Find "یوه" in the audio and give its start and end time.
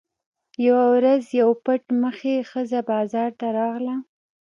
0.65-0.85, 1.39-1.55